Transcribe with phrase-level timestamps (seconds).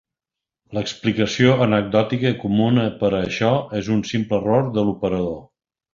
[0.77, 5.37] L'explicació anecdòtica comuna per a això és un simple error de l'operador.